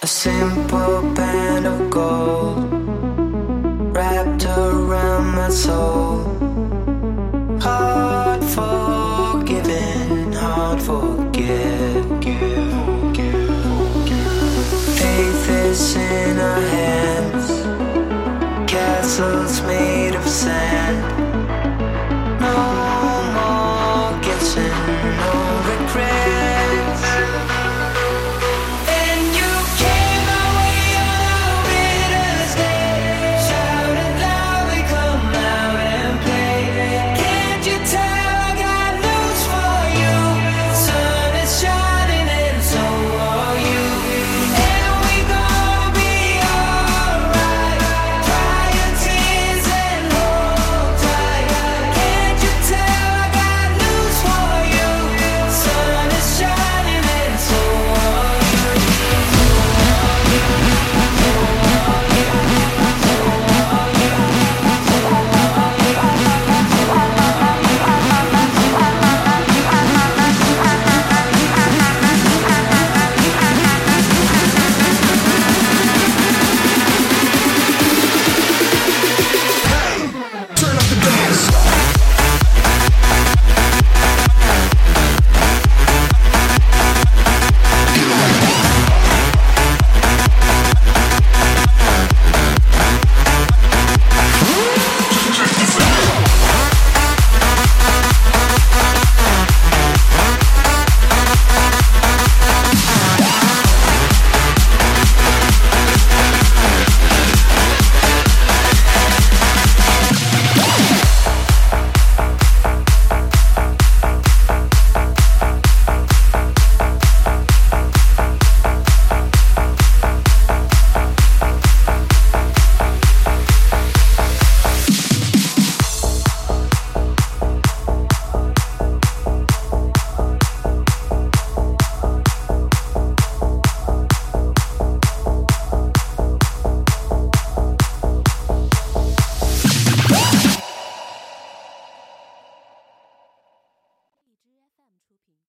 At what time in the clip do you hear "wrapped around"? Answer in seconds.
3.92-5.26